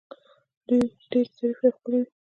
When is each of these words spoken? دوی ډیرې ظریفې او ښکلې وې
دوی 0.67 0.81
ډیرې 1.09 1.31
ظریفې 1.35 1.65
او 1.69 1.73
ښکلې 1.75 1.97
وې 2.01 2.07